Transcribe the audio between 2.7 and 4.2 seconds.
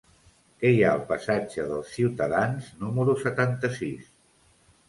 número setanta-sis?